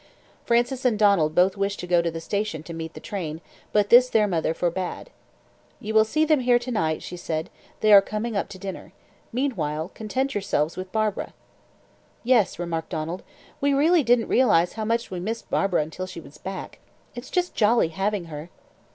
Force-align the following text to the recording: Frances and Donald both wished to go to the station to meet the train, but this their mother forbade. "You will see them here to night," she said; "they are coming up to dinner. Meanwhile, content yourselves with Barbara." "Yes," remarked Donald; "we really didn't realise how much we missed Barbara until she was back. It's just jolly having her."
Frances 0.45 0.83
and 0.83 0.97
Donald 0.97 1.35
both 1.35 1.55
wished 1.55 1.79
to 1.81 1.85
go 1.85 2.01
to 2.01 2.09
the 2.09 2.19
station 2.19 2.63
to 2.63 2.73
meet 2.73 2.95
the 2.95 2.99
train, 2.99 3.39
but 3.71 3.89
this 3.89 4.09
their 4.09 4.25
mother 4.27 4.51
forbade. 4.51 5.11
"You 5.79 5.93
will 5.93 6.05
see 6.05 6.25
them 6.25 6.39
here 6.39 6.57
to 6.57 6.71
night," 6.71 7.03
she 7.03 7.15
said; 7.15 7.51
"they 7.81 7.93
are 7.93 8.01
coming 8.01 8.35
up 8.35 8.49
to 8.49 8.57
dinner. 8.57 8.93
Meanwhile, 9.31 9.91
content 9.93 10.33
yourselves 10.33 10.75
with 10.75 10.91
Barbara." 10.91 11.35
"Yes," 12.23 12.57
remarked 12.57 12.89
Donald; 12.89 13.21
"we 13.61 13.75
really 13.75 14.01
didn't 14.01 14.27
realise 14.27 14.73
how 14.73 14.85
much 14.85 15.11
we 15.11 15.19
missed 15.19 15.51
Barbara 15.51 15.83
until 15.83 16.07
she 16.07 16.19
was 16.19 16.39
back. 16.39 16.79
It's 17.13 17.29
just 17.29 17.53
jolly 17.53 17.89
having 17.89 18.25
her." 18.25 18.49